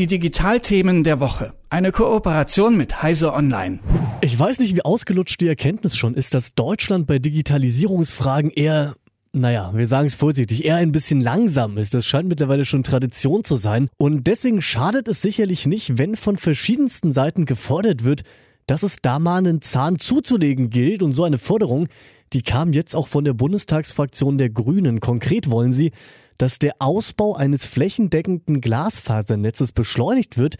Die 0.00 0.06
Digitalthemen 0.06 1.04
der 1.04 1.20
Woche. 1.20 1.52
Eine 1.68 1.92
Kooperation 1.92 2.74
mit 2.74 3.02
Heise 3.02 3.34
Online. 3.34 3.80
Ich 4.22 4.38
weiß 4.38 4.58
nicht, 4.58 4.74
wie 4.74 4.80
ausgelutscht 4.80 5.38
die 5.42 5.46
Erkenntnis 5.46 5.94
schon 5.94 6.14
ist, 6.14 6.32
dass 6.32 6.54
Deutschland 6.54 7.06
bei 7.06 7.18
Digitalisierungsfragen 7.18 8.50
eher 8.50 8.94
naja, 9.32 9.72
wir 9.74 9.86
sagen 9.86 10.06
es 10.06 10.14
vorsichtig, 10.14 10.64
eher 10.64 10.76
ein 10.76 10.92
bisschen 10.92 11.20
langsam 11.20 11.76
ist. 11.76 11.92
Das 11.92 12.06
scheint 12.06 12.30
mittlerweile 12.30 12.64
schon 12.64 12.82
Tradition 12.82 13.44
zu 13.44 13.58
sein. 13.58 13.90
Und 13.98 14.26
deswegen 14.26 14.62
schadet 14.62 15.06
es 15.06 15.20
sicherlich 15.20 15.66
nicht, 15.66 15.98
wenn 15.98 16.16
von 16.16 16.38
verschiedensten 16.38 17.12
Seiten 17.12 17.44
gefordert 17.44 18.02
wird, 18.02 18.22
dass 18.66 18.82
es 18.82 19.02
da 19.02 19.18
mal 19.18 19.36
einen 19.36 19.60
Zahn 19.60 19.98
zuzulegen 19.98 20.70
gilt. 20.70 21.02
Und 21.02 21.12
so 21.12 21.24
eine 21.24 21.36
Forderung, 21.36 21.88
die 22.32 22.40
kam 22.40 22.72
jetzt 22.72 22.96
auch 22.96 23.06
von 23.06 23.24
der 23.26 23.34
Bundestagsfraktion 23.34 24.38
der 24.38 24.48
Grünen. 24.48 25.00
Konkret 25.00 25.50
wollen 25.50 25.72
sie, 25.72 25.92
dass 26.40 26.58
der 26.58 26.76
Ausbau 26.78 27.34
eines 27.36 27.66
flächendeckenden 27.66 28.62
Glasfasernetzes 28.62 29.72
beschleunigt 29.72 30.38
wird, 30.38 30.56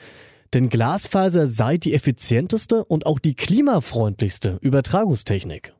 denn 0.52 0.68
Glasfaser 0.68 1.46
sei 1.46 1.78
die 1.78 1.94
effizienteste 1.94 2.84
und 2.84 3.06
auch 3.06 3.18
die 3.18 3.34
klimafreundlichste 3.34 4.58
Übertragungstechnik. 4.60 5.72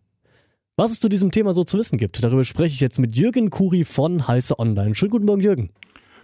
Was 0.76 0.92
es 0.92 1.00
zu 1.00 1.10
diesem 1.10 1.32
Thema 1.32 1.52
so 1.52 1.64
zu 1.64 1.76
wissen 1.76 1.98
gibt, 1.98 2.24
darüber 2.24 2.44
spreche 2.44 2.74
ich 2.74 2.80
jetzt 2.80 2.98
mit 2.98 3.14
Jürgen 3.14 3.50
Kuri 3.50 3.84
von 3.84 4.26
Heiße 4.26 4.58
Online. 4.58 4.94
Schönen 4.94 5.10
guten 5.10 5.26
Morgen, 5.26 5.42
Jürgen. 5.42 5.70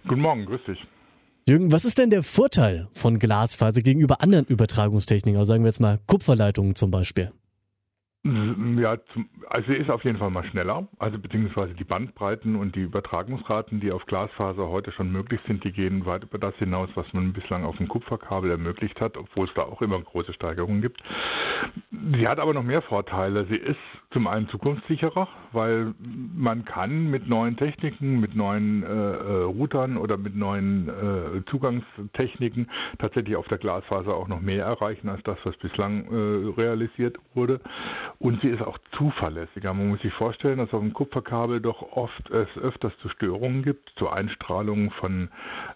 Guten 0.07 0.21
Morgen, 0.21 0.45
grüß 0.45 0.61
dich. 0.67 0.79
Jürgen, 1.47 1.71
was 1.71 1.85
ist 1.85 1.99
denn 1.99 2.09
der 2.09 2.23
Vorteil 2.23 2.87
von 2.93 3.19
Glasfaser 3.19 3.81
gegenüber 3.81 4.21
anderen 4.21 4.45
Übertragungstechniken, 4.45 5.37
also 5.37 5.51
sagen 5.51 5.63
wir 5.63 5.69
jetzt 5.69 5.79
mal 5.79 5.99
Kupferleitungen 6.07 6.73
zum 6.73 6.89
Beispiel? 6.89 7.31
Ja, 8.77 8.97
zum, 9.13 9.29
also 9.49 9.71
ist 9.71 9.89
auf 9.89 10.03
jeden 10.03 10.17
Fall 10.17 10.29
mal 10.29 10.43
schneller, 10.45 10.87
also 10.99 11.17
beziehungsweise 11.17 11.73
die 11.75 11.85
Bandbreiten 11.85 12.57
und 12.57 12.75
die 12.75 12.81
Übertragungsraten, 12.81 13.79
die 13.79 13.91
auf 13.91 14.05
Glasfaser 14.05 14.67
heute 14.67 14.91
schon 14.91 15.11
möglich 15.11 15.39
sind, 15.47 15.63
die 15.63 15.71
gehen 15.71 16.05
weit 16.05 16.23
über 16.23 16.37
das 16.37 16.55
hinaus, 16.55 16.89
was 16.95 17.05
man 17.13 17.31
bislang 17.31 17.63
auf 17.63 17.77
dem 17.77 17.87
Kupferkabel 17.87 18.51
ermöglicht 18.51 18.99
hat, 18.99 19.15
obwohl 19.15 19.47
es 19.47 19.53
da 19.53 19.61
auch 19.61 19.81
immer 19.81 20.01
große 20.01 20.33
Steigerungen 20.33 20.81
gibt. 20.81 21.01
Sie 21.91 22.27
hat 22.27 22.39
aber 22.39 22.53
noch 22.53 22.63
mehr 22.63 22.81
Vorteile. 22.81 23.45
Sie 23.45 23.55
ist 23.55 23.79
zum 24.11 24.27
einen 24.27 24.49
zukunftssicherer, 24.49 25.27
weil 25.51 25.93
man 25.99 26.65
kann 26.65 27.09
mit 27.09 27.27
neuen 27.27 27.55
Techniken, 27.55 28.19
mit 28.19 28.35
neuen 28.35 28.83
äh, 28.83 28.87
äh, 28.87 29.43
Routern 29.43 29.97
oder 29.97 30.17
mit 30.17 30.35
neuen 30.35 30.89
äh, 30.89 31.45
Zugangstechniken 31.49 32.69
tatsächlich 32.99 33.35
auf 33.35 33.47
der 33.47 33.57
Glasfaser 33.57 34.13
auch 34.13 34.27
noch 34.27 34.41
mehr 34.41 34.65
erreichen 34.65 35.09
als 35.09 35.23
das, 35.23 35.37
was 35.43 35.55
bislang 35.57 36.05
äh, 36.05 36.59
realisiert 36.59 37.17
wurde. 37.33 37.59
Und 38.19 38.41
sie 38.41 38.47
ist 38.47 38.61
auch 38.61 38.79
zuverlässiger. 38.97 39.73
Man 39.73 39.89
muss 39.89 40.01
sich 40.01 40.13
vorstellen, 40.13 40.57
dass 40.57 40.73
auf 40.73 40.81
dem 40.81 40.93
Kupferkabel 40.93 41.61
doch 41.61 41.81
oft 41.91 42.29
es 42.31 42.47
öfters 42.57 42.93
zu 43.01 43.09
Störungen 43.09 43.61
gibt, 43.61 43.91
zur 43.97 44.13
Einstrahlung 44.13 44.91
von 44.91 45.29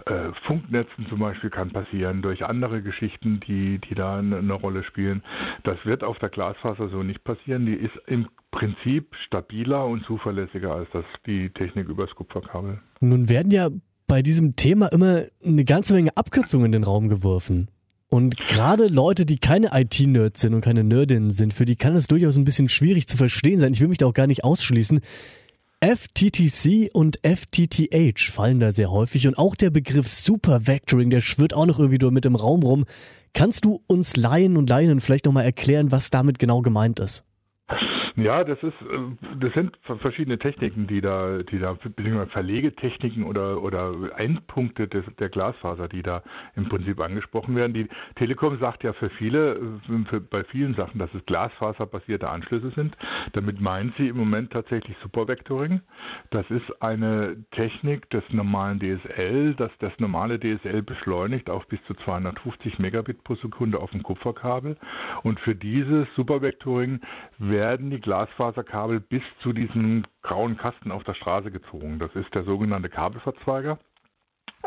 äh, 0.07 0.31
Funknetzen 0.47 1.05
zum 1.07 1.19
Beispiel 1.19 1.51
kann 1.51 1.71
passieren, 1.71 2.21
durch 2.21 2.43
andere 2.43 2.81
Geschichten, 2.81 3.41
die, 3.47 3.79
die 3.79 3.93
da 3.93 4.17
eine, 4.17 4.37
eine 4.37 4.53
Rolle 4.53 4.83
spielen. 4.83 5.21
Das 5.63 5.77
wird 5.85 6.03
auf 6.03 6.17
der 6.19 6.29
Glasfaser 6.29 6.89
so 6.89 7.03
nicht 7.03 7.23
passieren. 7.23 7.65
Die 7.67 7.75
ist 7.75 7.95
im 8.07 8.27
Prinzip 8.49 9.15
stabiler 9.27 9.85
und 9.85 10.03
zuverlässiger 10.05 10.73
als 10.73 10.89
das 10.93 11.05
die 11.25 11.49
Technik 11.51 11.87
übers 11.87 12.09
Kupferkabel. 12.15 12.79
Nun 12.99 13.29
werden 13.29 13.51
ja 13.51 13.69
bei 14.07 14.21
diesem 14.21 14.55
Thema 14.55 14.87
immer 14.87 15.23
eine 15.45 15.63
ganze 15.63 15.93
Menge 15.93 16.17
Abkürzungen 16.17 16.65
in 16.65 16.71
den 16.73 16.83
Raum 16.83 17.07
geworfen. 17.07 17.69
Und 18.13 18.35
gerade 18.45 18.87
Leute, 18.87 19.25
die 19.25 19.37
keine 19.37 19.69
IT-Nerds 19.71 20.41
sind 20.41 20.53
und 20.53 20.59
keine 20.59 20.83
Nerdinnen 20.83 21.31
sind, 21.31 21.53
für 21.53 21.63
die 21.63 21.77
kann 21.77 21.95
es 21.95 22.07
durchaus 22.07 22.35
ein 22.35 22.43
bisschen 22.43 22.67
schwierig 22.67 23.07
zu 23.07 23.15
verstehen 23.15 23.61
sein. 23.61 23.71
Ich 23.71 23.79
will 23.79 23.87
mich 23.87 23.99
da 23.99 24.05
auch 24.05 24.13
gar 24.13 24.27
nicht 24.27 24.43
ausschließen. 24.43 24.99
FTTC 25.79 26.89
und 26.93 27.19
FTTH 27.23 28.19
fallen 28.29 28.59
da 28.59 28.73
sehr 28.73 28.91
häufig 28.91 29.27
und 29.27 29.37
auch 29.37 29.55
der 29.55 29.69
Begriff 29.69 30.09
Super 30.09 30.67
Vectoring, 30.67 31.09
der 31.09 31.21
schwirrt 31.21 31.53
auch 31.53 31.65
noch 31.65 31.79
irgendwie 31.79 32.05
mit 32.11 32.25
im 32.25 32.35
Raum 32.35 32.63
rum. 32.63 32.83
Kannst 33.33 33.63
du 33.63 33.81
uns 33.87 34.17
Laien 34.17 34.57
und 34.57 34.69
Laien 34.69 34.99
vielleicht 34.99 35.25
nochmal 35.25 35.45
erklären, 35.45 35.93
was 35.93 36.09
damit 36.09 36.37
genau 36.37 36.61
gemeint 36.61 36.99
ist? 36.99 37.23
Ja, 38.15 38.43
das 38.43 38.61
ist, 38.61 38.73
äh, 38.81 39.37
das 39.39 39.53
sind 39.53 39.77
verschiedene 40.01 40.37
Techniken, 40.37 40.87
die 40.87 41.01
da, 41.01 41.43
die 41.43 41.59
da, 41.59 41.73
beziehungsweise 41.73 42.31
Verlegetechniken 42.31 43.23
oder, 43.23 43.61
oder 43.61 43.93
Endpunkte 44.17 44.87
des, 44.87 45.05
der 45.19 45.29
Glasfaser, 45.29 45.87
die 45.87 46.01
da 46.01 46.21
im 46.55 46.67
Prinzip 46.67 46.99
angesprochen 46.99 47.55
werden. 47.55 47.73
Die 47.73 47.87
Telekom 48.15 48.59
sagt 48.59 48.83
ja 48.83 48.93
für 48.93 49.09
viele, 49.11 49.55
äh, 49.55 50.05
für, 50.09 50.19
bei 50.19 50.43
vielen 50.45 50.75
Sachen, 50.75 50.99
dass 50.99 51.13
es 51.13 51.25
glasfaserbasierte 51.25 52.29
Anschlüsse 52.29 52.71
sind. 52.71 52.97
Damit 53.33 53.61
meint 53.61 53.95
sie 53.97 54.09
im 54.09 54.17
Moment 54.17 54.51
tatsächlich 54.51 54.95
Supervectoring. 55.01 55.81
Das 56.31 56.49
ist 56.49 56.81
eine 56.81 57.37
Technik 57.51 58.09
des 58.09 58.23
normalen 58.29 58.79
DSL, 58.79 59.55
dass 59.55 59.71
das 59.79 59.93
normale 59.99 60.39
DSL 60.39 60.81
beschleunigt 60.81 61.49
auf 61.49 61.65
bis 61.67 61.79
zu 61.85 61.93
250 61.93 62.79
Megabit 62.79 63.23
pro 63.23 63.35
Sekunde 63.35 63.79
auf 63.79 63.91
dem 63.91 64.03
Kupferkabel. 64.03 64.75
Und 65.23 65.39
für 65.39 65.55
dieses 65.55 66.07
Supervectoring 66.15 66.99
werden 67.37 67.89
die 67.89 68.00
Glasfaserkabel 68.01 68.99
bis 68.99 69.23
zu 69.41 69.53
diesem 69.53 70.03
grauen 70.23 70.57
Kasten 70.57 70.91
auf 70.91 71.03
der 71.03 71.13
Straße 71.13 71.51
gezogen. 71.51 71.99
Das 71.99 72.13
ist 72.15 72.33
der 72.33 72.43
sogenannte 72.43 72.89
Kabelverzweiger. 72.89 73.79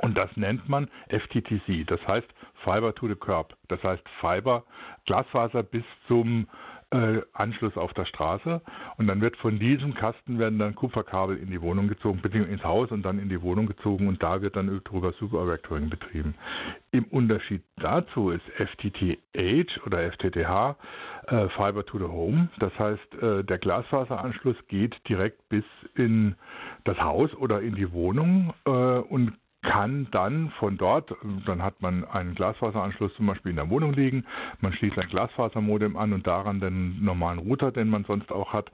Und 0.02 0.16
das 0.18 0.28
nennt 0.36 0.68
man 0.68 0.90
FTTC, 1.08 1.86
das 1.86 2.00
heißt 2.06 2.26
Fiber 2.64 2.94
to 2.94 3.08
the 3.08 3.14
Curb. 3.14 3.56
Das 3.68 3.82
heißt 3.82 4.02
Fiber, 4.20 4.64
Glasfaser 5.06 5.62
bis 5.62 5.84
zum 6.08 6.48
äh, 6.94 7.22
Anschluss 7.32 7.76
auf 7.76 7.92
der 7.94 8.04
Straße 8.04 8.62
und 8.98 9.08
dann 9.08 9.20
wird 9.20 9.36
von 9.38 9.58
diesem 9.58 9.94
Kasten 9.94 10.38
werden 10.38 10.58
dann 10.58 10.74
Kupferkabel 10.76 11.36
in 11.36 11.50
die 11.50 11.60
Wohnung 11.60 11.88
gezogen, 11.88 12.20
beziehungsweise 12.22 12.54
ins 12.54 12.64
Haus 12.64 12.90
und 12.92 13.02
dann 13.02 13.18
in 13.18 13.28
die 13.28 13.42
Wohnung 13.42 13.66
gezogen 13.66 14.06
und 14.06 14.22
da 14.22 14.40
wird 14.42 14.54
dann 14.54 14.80
drüber 14.84 15.12
Supervectoring 15.18 15.90
betrieben. 15.90 16.34
Im 16.92 17.04
Unterschied 17.04 17.62
dazu 17.76 18.30
ist 18.30 18.44
FTTH 18.56 19.84
oder 19.84 20.12
FTTH 20.12 20.76
äh, 21.26 21.48
Fiber 21.50 21.84
to 21.84 21.98
the 21.98 22.04
Home. 22.04 22.48
Das 22.60 22.78
heißt, 22.78 23.14
äh, 23.20 23.42
der 23.42 23.58
Glasfaseranschluss 23.58 24.56
geht 24.68 24.96
direkt 25.08 25.48
bis 25.48 25.64
in 25.96 26.36
das 26.84 26.98
Haus 27.00 27.34
oder 27.34 27.60
in 27.60 27.74
die 27.74 27.92
Wohnung 27.92 28.54
äh, 28.66 28.70
und 28.70 29.32
kann 29.64 30.06
dann 30.12 30.50
von 30.58 30.76
dort, 30.76 31.14
dann 31.46 31.62
hat 31.62 31.80
man 31.80 32.04
einen 32.04 32.34
Glasfaseranschluss 32.34 33.14
zum 33.14 33.26
Beispiel 33.26 33.50
in 33.50 33.56
der 33.56 33.70
Wohnung 33.70 33.92
liegen, 33.94 34.24
man 34.60 34.72
schließt 34.72 34.98
ein 34.98 35.08
Glasfasermodem 35.08 35.96
an 35.96 36.12
und 36.12 36.26
daran 36.26 36.60
den 36.60 37.04
normalen 37.04 37.38
Router, 37.38 37.72
den 37.72 37.88
man 37.88 38.04
sonst 38.04 38.30
auch 38.30 38.52
hat. 38.52 38.70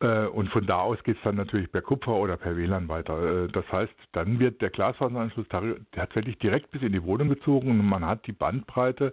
Äh, 0.00 0.26
und 0.26 0.48
von 0.50 0.66
da 0.66 0.80
aus 0.80 1.02
geht 1.04 1.16
es 1.16 1.22
dann 1.22 1.36
natürlich 1.36 1.70
per 1.70 1.82
Kupfer 1.82 2.12
oder 2.12 2.36
per 2.36 2.56
WLAN 2.56 2.88
weiter. 2.88 3.44
Äh, 3.44 3.48
das 3.48 3.64
heißt, 3.70 3.94
dann 4.12 4.38
wird 4.38 4.60
der 4.60 4.70
Glasfaseranschluss 4.70 5.46
tatsächlich 5.92 6.38
direkt 6.38 6.70
bis 6.70 6.82
in 6.82 6.92
die 6.92 7.02
Wohnung 7.02 7.28
gezogen 7.28 7.70
und 7.70 7.86
man 7.86 8.04
hat 8.04 8.26
die 8.26 8.32
Bandbreite, 8.32 9.12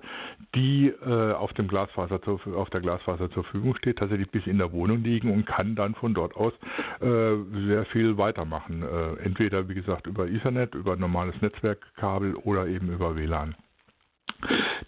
die 0.55 0.87
äh, 0.87 1.33
auf, 1.33 1.53
dem 1.53 1.67
Glasfaser 1.67 2.19
auf 2.55 2.69
der 2.71 2.81
Glasfaser 2.81 3.29
zur 3.31 3.43
Verfügung 3.43 3.75
steht, 3.75 3.99
tatsächlich 3.99 4.29
bis 4.31 4.45
in 4.47 4.57
der 4.57 4.71
Wohnung 4.71 5.03
liegen 5.03 5.31
und 5.31 5.45
kann 5.45 5.75
dann 5.75 5.95
von 5.95 6.13
dort 6.13 6.35
aus 6.35 6.53
sehr 6.99 7.85
viel 7.91 8.17
weitermachen. 8.17 8.83
Entweder, 9.23 9.67
wie 9.69 9.73
gesagt, 9.73 10.07
über 10.07 10.27
Ethernet, 10.27 10.75
über 10.75 10.95
normale 10.95 11.18
normales 11.19 11.41
Netzwerkkabel 11.41 12.35
oder 12.35 12.67
eben 12.67 12.89
über 12.89 13.15
WLAN. 13.15 13.55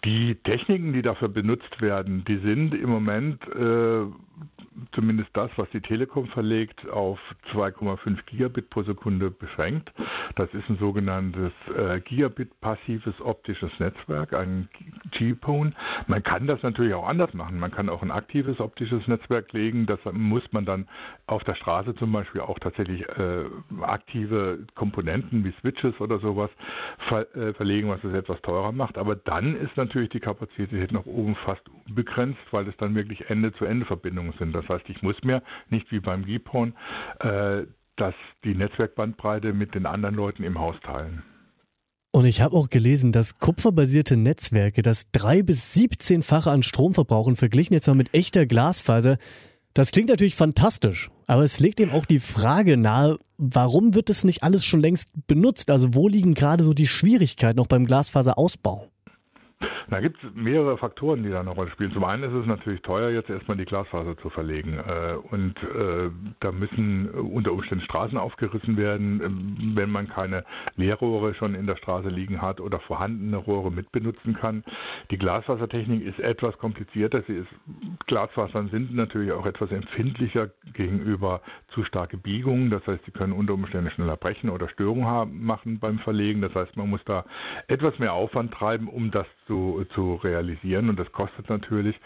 Die 0.04 0.34
Techniken, 0.36 0.92
die 0.92 1.02
dafür 1.02 1.28
benutzt 1.28 1.80
werden, 1.80 2.24
die 2.24 2.38
sind 2.38 2.74
im 2.74 2.88
Moment 2.88 3.42
äh, 3.48 4.04
zumindest 4.94 5.30
das, 5.34 5.50
was 5.56 5.68
die 5.70 5.80
Telekom 5.80 6.26
verlegt, 6.28 6.88
auf 6.88 7.18
2,5 7.52 8.18
Gigabit 8.26 8.70
pro 8.70 8.82
Sekunde 8.82 9.30
beschränkt. 9.30 9.92
Das 10.36 10.52
ist 10.54 10.68
ein 10.68 10.78
sogenanntes 10.78 11.52
äh, 11.76 12.00
Gigabit-passives 12.00 13.20
optisches 13.20 13.70
Netzwerk, 13.78 14.32
ein 14.34 14.68
G-Pone. 15.12 15.72
Man 16.06 16.22
kann 16.22 16.46
das 16.46 16.62
natürlich 16.62 16.94
auch 16.94 17.06
anders 17.06 17.34
machen. 17.34 17.58
Man 17.58 17.70
kann 17.70 17.88
auch 17.88 18.02
ein 18.02 18.10
aktives 18.10 18.60
optisches 18.60 19.06
Netzwerk 19.08 19.52
legen. 19.52 19.86
Das 19.86 19.98
muss 20.12 20.42
man 20.52 20.64
dann 20.64 20.88
auf 21.26 21.44
der 21.44 21.54
Straße 21.54 21.94
zum 21.96 22.12
Beispiel 22.12 22.40
auch 22.40 22.58
tatsächlich 22.58 23.02
äh, 23.08 23.44
aktive 23.82 24.66
Komponenten 24.74 25.44
wie 25.44 25.52
Switches 25.60 25.98
oder 26.00 26.18
sowas 26.18 26.50
ver 27.08 27.34
äh, 27.36 27.52
verlegen, 27.54 27.88
was 27.88 28.02
es 28.04 28.14
etwas 28.14 28.40
teurer 28.42 28.72
macht. 28.72 28.98
Aber 28.98 29.16
dann 29.16 29.56
ist 29.56 29.76
natürlich 29.76 30.10
die 30.10 30.20
Kapazität 30.20 30.92
nach 30.92 31.06
oben 31.06 31.36
fast 31.44 31.62
unbegrenzt, 31.86 32.40
weil 32.50 32.68
es 32.68 32.76
dann 32.78 32.94
wirklich 32.94 33.28
Ende-zu-Ende-Verbindungen 33.28 34.31
sind. 34.38 34.52
Das 34.52 34.68
heißt, 34.68 34.88
ich 34.88 35.02
muss 35.02 35.16
mir 35.22 35.42
nicht 35.70 35.90
wie 35.90 36.00
beim 36.00 36.24
GPON 36.24 36.74
äh, 37.20 37.62
das, 37.96 38.14
die 38.44 38.54
Netzwerkbandbreite 38.54 39.52
mit 39.52 39.74
den 39.74 39.86
anderen 39.86 40.14
Leuten 40.14 40.44
im 40.44 40.58
Haus 40.58 40.76
teilen. 40.82 41.22
Und 42.14 42.26
ich 42.26 42.42
habe 42.42 42.56
auch 42.56 42.68
gelesen, 42.68 43.10
dass 43.10 43.38
kupferbasierte 43.38 44.18
Netzwerke 44.18 44.82
das 44.82 45.10
drei 45.12 45.42
bis 45.42 45.74
17-fache 45.74 46.50
an 46.50 46.62
Strom 46.62 46.92
verbrauchen, 46.92 47.36
verglichen 47.36 47.72
jetzt 47.72 47.86
mal 47.86 47.94
mit 47.94 48.12
echter 48.12 48.44
Glasfaser. 48.44 49.16
Das 49.72 49.92
klingt 49.92 50.10
natürlich 50.10 50.36
fantastisch, 50.36 51.10
aber 51.26 51.44
es 51.44 51.58
legt 51.58 51.80
eben 51.80 51.90
auch 51.90 52.04
die 52.04 52.20
Frage 52.20 52.76
nahe, 52.76 53.18
warum 53.38 53.94
wird 53.94 54.10
das 54.10 54.24
nicht 54.24 54.42
alles 54.42 54.62
schon 54.66 54.80
längst 54.80 55.10
benutzt? 55.26 55.70
Also 55.70 55.94
wo 55.94 56.06
liegen 56.06 56.34
gerade 56.34 56.64
so 56.64 56.74
die 56.74 56.86
Schwierigkeiten 56.86 57.56
noch 57.56 57.66
beim 57.66 57.86
Glasfaserausbau? 57.86 58.91
Da 59.92 60.00
gibt 60.00 60.24
es 60.24 60.30
mehrere 60.34 60.78
Faktoren, 60.78 61.22
die 61.22 61.28
da 61.28 61.40
eine 61.40 61.50
Rolle 61.50 61.70
spielen. 61.70 61.92
Zum 61.92 62.04
einen 62.04 62.22
ist 62.22 62.32
es 62.32 62.46
natürlich 62.46 62.80
teuer, 62.80 63.10
jetzt 63.10 63.28
erstmal 63.28 63.58
die 63.58 63.66
Glasfaser 63.66 64.16
zu 64.16 64.30
verlegen. 64.30 64.78
Äh, 64.78 65.16
und 65.30 65.54
äh, 65.64 66.08
da 66.40 66.50
müssen 66.50 67.10
unter 67.10 67.52
Umständen 67.52 67.84
Straßen 67.84 68.16
aufgerissen 68.16 68.78
werden, 68.78 69.20
ähm, 69.22 69.72
wenn 69.74 69.90
man 69.90 70.08
keine 70.08 70.46
Leerrohre 70.76 71.34
schon 71.34 71.54
in 71.54 71.66
der 71.66 71.76
Straße 71.76 72.08
liegen 72.08 72.40
hat 72.40 72.58
oder 72.58 72.80
vorhandene 72.80 73.36
Rohre 73.36 73.70
mitbenutzen 73.70 74.34
kann. 74.34 74.64
Die 75.10 75.18
Glasfasertechnik 75.18 76.06
ist 76.06 76.20
etwas 76.20 76.56
komplizierter. 76.56 77.22
Sie 77.26 77.34
ist, 77.34 77.50
Glasfasern 78.06 78.70
sind 78.70 78.94
natürlich 78.94 79.32
auch 79.32 79.44
etwas 79.44 79.70
empfindlicher 79.70 80.48
gegenüber 80.72 81.42
zu 81.74 81.84
starke 81.84 82.16
Biegungen. 82.16 82.70
Das 82.70 82.86
heißt, 82.86 83.04
sie 83.04 83.10
können 83.10 83.34
unter 83.34 83.52
Umständen 83.52 83.90
schneller 83.90 84.16
brechen 84.16 84.48
oder 84.48 84.70
Störungen 84.70 85.44
machen 85.44 85.80
beim 85.80 85.98
Verlegen. 85.98 86.40
Das 86.40 86.54
heißt, 86.54 86.78
man 86.78 86.88
muss 86.88 87.04
da 87.04 87.26
etwas 87.68 87.98
mehr 87.98 88.14
Aufwand 88.14 88.54
treiben, 88.54 88.88
um 88.88 89.10
das 89.10 89.26
zu, 89.46 89.81
zu 89.88 90.14
realisieren 90.16 90.88
und 90.88 90.98
das 90.98 91.10
kostet 91.12 91.48
natürlich. 91.48 91.98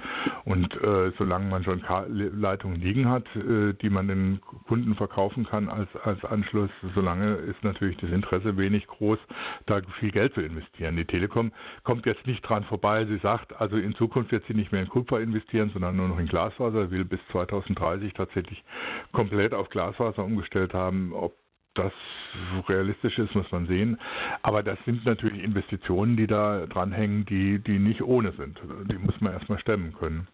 Und 0.44 0.74
äh, 0.82 1.12
solange 1.18 1.48
man 1.50 1.64
schon 1.64 1.82
Leitungen 2.08 2.80
liegen 2.80 3.08
hat, 3.08 3.24
äh, 3.36 3.72
die 3.74 3.90
man 3.90 4.08
den 4.08 4.40
Kunden 4.66 4.94
verkaufen 4.94 5.46
kann 5.46 5.68
als, 5.68 5.88
als 6.04 6.24
Anschluss, 6.24 6.70
solange 6.94 7.34
ist 7.34 7.62
natürlich 7.62 7.96
das 7.98 8.10
Interesse 8.10 8.56
wenig 8.56 8.86
groß, 8.86 9.18
da 9.66 9.80
viel 10.00 10.10
Geld 10.10 10.34
zu 10.34 10.40
investieren. 10.40 10.96
Die 10.96 11.04
Telekom 11.04 11.52
kommt 11.84 12.06
jetzt 12.06 12.26
nicht 12.26 12.42
dran 12.42 12.64
vorbei. 12.64 13.04
Sie 13.06 13.18
sagt, 13.18 13.58
also 13.60 13.76
in 13.76 13.94
Zukunft 13.94 14.32
wird 14.32 14.44
sie 14.46 14.54
nicht 14.54 14.72
mehr 14.72 14.82
in 14.82 14.88
Kupfer 14.88 15.20
investieren, 15.20 15.70
sondern 15.72 15.96
nur 15.96 16.08
noch 16.08 16.18
in 16.18 16.26
Glasfaser, 16.26 16.90
will 16.90 17.04
bis 17.04 17.20
2030 17.32 18.12
tatsächlich 18.14 18.62
komplett 19.12 19.54
auf 19.54 19.68
Glasfaser 19.70 20.24
umgestellt 20.24 20.74
haben. 20.74 21.12
Ob 21.12 21.34
das 21.78 21.92
realistisch 22.68 23.18
ist, 23.18 23.34
muss 23.34 23.50
man 23.50 23.66
sehen. 23.66 23.98
Aber 24.42 24.62
das 24.62 24.78
sind 24.84 25.04
natürlich 25.04 25.42
Investitionen, 25.42 26.16
die 26.16 26.26
da 26.26 26.66
dranhängen, 26.66 27.24
die, 27.26 27.58
die 27.58 27.78
nicht 27.78 28.02
ohne 28.02 28.32
sind. 28.32 28.60
Die 28.90 28.98
muss 28.98 29.20
man 29.20 29.32
erstmal 29.32 29.58
stemmen 29.58 29.94
können. 29.94 30.28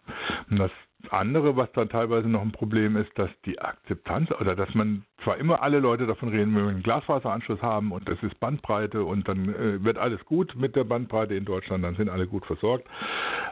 Und 0.49 0.59
das 0.59 0.71
andere, 1.13 1.55
was 1.55 1.71
dann 1.73 1.89
teilweise 1.89 2.27
noch 2.27 2.41
ein 2.41 2.51
Problem 2.51 2.95
ist, 2.97 3.11
dass 3.17 3.29
die 3.45 3.59
Akzeptanz 3.59 4.31
oder 4.39 4.55
dass 4.55 4.73
man 4.73 5.03
zwar 5.23 5.37
immer 5.37 5.61
alle 5.61 5.79
Leute 5.79 6.05
davon 6.05 6.29
reden, 6.29 6.55
wenn 6.55 6.63
wir 6.63 6.71
einen 6.71 6.83
Glasfaseranschluss 6.83 7.61
haben 7.61 7.91
und 7.91 8.07
das 8.07 8.21
ist 8.23 8.39
Bandbreite 8.39 9.03
und 9.03 9.27
dann 9.27 9.53
äh, 9.53 9.83
wird 9.83 9.97
alles 9.97 10.23
gut 10.25 10.55
mit 10.55 10.75
der 10.75 10.83
Bandbreite 10.83 11.35
in 11.35 11.45
Deutschland, 11.45 11.83
dann 11.83 11.95
sind 11.95 12.09
alle 12.09 12.27
gut 12.27 12.45
versorgt. 12.45 12.87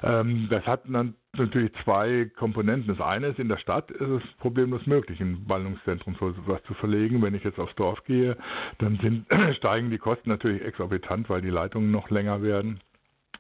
Ähm, 0.04 0.48
das 0.50 0.66
hat 0.66 0.82
dann 0.88 1.16
natürlich 1.38 1.72
zwei 1.84 2.30
Komponenten. 2.38 2.88
Das 2.96 3.06
eine 3.06 3.28
ist, 3.28 3.40
in 3.40 3.50
der 3.50 3.58
Stadt 3.58 3.92
ist 3.92 4.02
es 4.02 4.24
problemlos 4.40 4.86
möglich, 4.86 5.20
ein 5.22 5.46
Ballungszentrum 5.46 6.16
so 6.20 6.34
was 6.46 6.64
zu 6.64 6.74
verlegen. 6.76 7.22
Wenn 7.22 7.36
ich 7.36 7.44
jetzt 7.44 7.60
aufs 7.60 7.76
Dorf 7.76 8.04
gehe, 8.04 8.38
dann 8.80 8.98
sind, 9.02 9.26
steigen 9.58 9.90
die 9.90 9.98
Kosten 9.98 10.30
natürlich 10.30 10.64
exorbitant, 10.64 11.30
weil 11.30 11.42
die 11.42 11.50
Leitungen 11.50 11.92
noch 11.92 12.10
länger 12.10 12.42
werden 12.42 12.82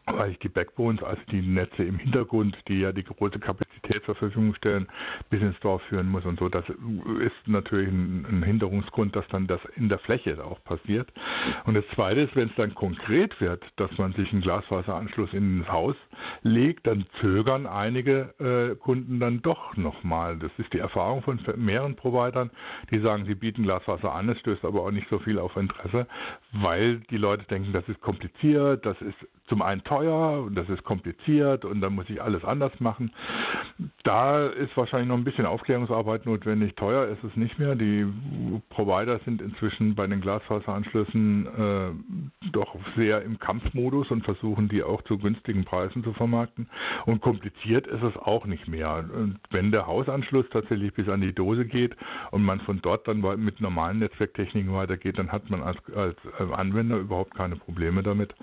weil 0.06 0.31
ich 0.31 0.39
die 0.39 0.50
Backbones, 0.50 1.01
also 1.03 1.21
die 1.31 1.41
Netze 1.41 1.83
im 1.83 1.97
Hintergrund, 1.97 2.57
die 2.68 2.79
ja 2.79 2.91
die 2.91 3.03
große 3.03 3.39
Kapazität 3.39 3.70
zur 4.06 4.16
Verfügung 4.16 4.54
stellen, 4.56 4.88
bis 5.30 5.42
ins 5.42 5.60
Dorf 5.60 5.82
führen 5.84 6.10
muss 6.10 6.26
und 6.26 6.40
so. 6.40 6.50
Das 6.50 6.66
ist 6.70 7.48
natürlich 7.48 7.90
ein, 7.90 8.26
ein 8.30 8.44
Hinderungsgrund, 8.44 9.16
dass 9.16 9.28
dann 9.30 9.48
das 9.48 9.60
in 9.76 9.90
der 9.90 10.00
Fläche 10.00 10.44
auch 10.44 10.64
passiert. 10.64 11.10
Und 11.66 11.76
das 11.76 11.86
Zweite 11.96 12.22
ist, 12.22 12.36
wenn 12.36 12.50
es 12.50 12.56
dann 12.56 12.74
konkret 12.76 13.40
wird, 13.42 13.64
dass 13.76 13.92
man 13.98 14.14
sich 14.14 14.32
einen 14.32 14.42
Glasfaseranschluss 14.42 15.34
ins 15.34 15.68
Haus 15.68 15.96
legt, 16.44 16.88
dann 16.88 17.06
zögern 17.20 17.66
einige 17.68 18.34
äh, 18.40 18.76
Kunden 18.76 19.20
dann 19.20 19.42
doch 19.42 19.76
nochmal. 19.78 20.38
Das 20.38 20.52
ist 20.58 20.72
die 20.74 20.80
Erfahrung 20.80 21.22
von 21.22 21.40
mehreren 21.58 21.96
Providern, 21.96 22.52
die 22.92 23.00
sagen, 23.00 23.26
sie 23.26 23.36
bieten 23.36 23.64
Glasfaser 23.64 24.14
an, 24.14 24.30
es 24.30 24.40
stößt 24.40 24.66
aber 24.66 24.84
auch 24.84 24.92
nicht 24.92 25.10
so 25.10 25.20
viel 25.20 25.40
auf 25.40 25.56
Interesse, 25.56 26.08
weil 26.52 27.00
die 27.10 27.18
Leute 27.18 27.46
denken, 27.46 27.74
das 27.74 27.88
ist 27.88 28.02
kompliziert, 28.02 28.86
das 28.86 29.00
ist 29.02 29.18
zum 29.51 29.62
einen 29.62 29.83
teuer 29.83 30.44
und 30.44 30.56
das 30.56 30.69
ist 30.69 30.81
kompliziert 30.86 31.65
und 31.65 31.81
dann 31.81 31.94
muss 31.94 32.09
ich 32.09 32.21
alles 32.21 32.45
anders 32.45 32.71
machen. 32.80 33.12
Da 34.03 34.48
ist 34.48 34.75
wahrscheinlich 34.77 35.09
noch 35.09 35.18
ein 35.18 35.25
bisschen 35.25 35.45
Aufklärungsarbeit 35.45 36.25
notwendig. 36.25 36.74
Teuer 36.75 37.07
ist 37.07 37.21
es 37.25 37.36
nicht 37.36 37.59
mehr. 37.59 37.75
Die 37.75 38.07
Provider 38.69 39.19
sind 39.25 39.42
inzwischen 39.42 39.94
bei 39.94 40.07
den 40.07 40.21
Glasfaseranschlüssen 40.21 41.48
äh, 41.48 42.50
doch 42.53 42.77
sehr 42.95 43.24
im 43.24 43.39
Kampfmodus 43.39 44.09
und 44.09 44.24
versuchen 44.24 44.69
die 44.69 44.83
auch 44.83 45.01
zu 45.01 45.18
günstigen 45.18 45.65
Preisen 45.65 46.01
zu 46.06 46.13
vermarkten. 46.13 46.69
Und 47.06 47.19
kompliziert 47.21 47.88
ist 47.88 48.04
es 48.04 48.15
auch 48.15 48.45
nicht 48.45 48.69
mehr. 48.69 49.04
Und 49.13 49.38
wenn 49.50 49.71
der 49.71 49.86
Hausanschluss 49.86 50.45
tatsächlich 50.54 50.94
bis 50.94 51.09
an 51.09 51.19
die 51.19 51.33
Dose 51.33 51.65
geht 51.65 51.94
und 52.31 52.44
man 52.44 52.62
von 52.62 52.81
dort 52.81 53.06
dann 53.06 53.19
mit 53.44 53.59
normalen 53.59 54.00
Netzwerktechniken 54.00 54.74
weitergeht, 54.74 55.19
dann 55.19 55.30
hat 55.30 55.50
man 55.50 55.62
als, 55.62 55.77
als 55.94 56.15
Anwender 56.54 56.95
überhaupt 56.95 57.36
keine 57.36 57.57
Probleme 57.57 58.01
damit. 58.01 58.33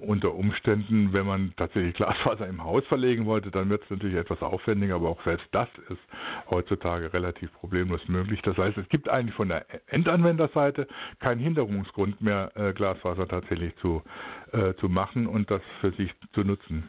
Unter 0.00 0.34
Umständen, 0.34 1.12
wenn 1.12 1.26
man 1.26 1.52
tatsächlich 1.56 1.94
Glasfaser 1.94 2.46
im 2.46 2.62
Haus 2.62 2.84
verlegen 2.86 3.26
wollte, 3.26 3.50
dann 3.50 3.70
wird 3.70 3.82
es 3.84 3.90
natürlich 3.90 4.16
etwas 4.16 4.40
aufwendiger, 4.42 4.96
aber 4.96 5.08
auch 5.10 5.22
selbst 5.24 5.46
das 5.52 5.68
ist 5.88 6.00
heutzutage 6.50 7.12
relativ 7.12 7.52
problemlos 7.54 8.00
möglich. 8.08 8.40
Das 8.42 8.56
heißt, 8.56 8.78
es 8.78 8.88
gibt 8.88 9.08
eigentlich 9.08 9.34
von 9.34 9.48
der 9.48 9.66
Endanwenderseite 9.88 10.86
keinen 11.20 11.40
Hinderungsgrund 11.40 12.20
mehr, 12.20 12.50
äh, 12.54 12.72
Glasfaser 12.72 13.28
tatsächlich 13.28 13.74
zu, 13.80 14.02
äh, 14.52 14.74
zu 14.80 14.88
machen 14.88 15.26
und 15.26 15.50
das 15.50 15.62
für 15.80 15.92
sich 15.92 16.12
zu 16.34 16.42
nutzen. 16.42 16.84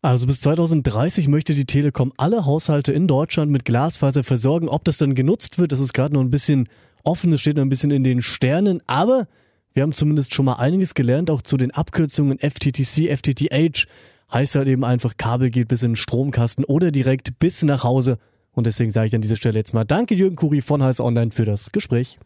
Also 0.00 0.26
bis 0.26 0.40
2030 0.40 1.26
möchte 1.26 1.54
die 1.54 1.64
Telekom 1.64 2.12
alle 2.16 2.46
Haushalte 2.46 2.92
in 2.92 3.08
Deutschland 3.08 3.50
mit 3.50 3.64
Glasfaser 3.64 4.22
versorgen. 4.22 4.68
Ob 4.68 4.84
das 4.84 4.96
dann 4.96 5.16
genutzt 5.16 5.58
wird, 5.58 5.72
das 5.72 5.80
ist 5.80 5.92
gerade 5.92 6.14
noch 6.14 6.20
ein 6.20 6.30
bisschen 6.30 6.68
offen, 7.02 7.32
das 7.32 7.40
steht 7.40 7.56
noch 7.56 7.64
ein 7.64 7.68
bisschen 7.68 7.90
in 7.90 8.04
den 8.04 8.22
Sternen, 8.22 8.80
aber 8.86 9.26
wir 9.74 9.82
haben 9.82 9.92
zumindest 9.92 10.34
schon 10.34 10.46
mal 10.46 10.54
einiges 10.54 10.94
gelernt, 10.94 11.30
auch 11.30 11.42
zu 11.42 11.56
den 11.56 11.70
Abkürzungen 11.70 12.38
FTTC, 12.38 13.16
FTTH. 13.16 13.86
Heißt 14.32 14.56
halt 14.56 14.68
eben 14.68 14.84
einfach, 14.84 15.16
Kabel 15.16 15.50
geht 15.50 15.68
bis 15.68 15.82
in 15.82 15.90
den 15.90 15.96
Stromkasten 15.96 16.64
oder 16.64 16.90
direkt 16.90 17.38
bis 17.38 17.62
nach 17.62 17.84
Hause. 17.84 18.18
Und 18.52 18.66
deswegen 18.66 18.90
sage 18.90 19.06
ich 19.06 19.14
an 19.14 19.22
dieser 19.22 19.36
Stelle 19.36 19.58
jetzt 19.58 19.72
mal 19.74 19.84
Danke 19.84 20.14
Jürgen 20.14 20.36
Kuri 20.36 20.60
von 20.60 20.82
Heiß 20.82 21.00
Online 21.00 21.30
für 21.30 21.44
das 21.44 21.72
Gespräch. 21.72 22.18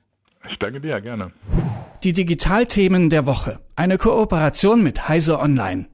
Ich 0.51 0.59
danke 0.59 0.81
dir, 0.81 1.01
gerne. 1.01 1.33
Die 2.03 2.13
Digitalthemen 2.13 3.11
der 3.11 3.27
Woche. 3.27 3.61
Eine 3.77 3.99
Kooperation 3.99 4.83
mit 4.83 5.09
Heise 5.09 5.39
Online. 5.39 5.93